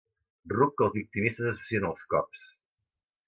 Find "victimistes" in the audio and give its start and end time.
0.95-1.51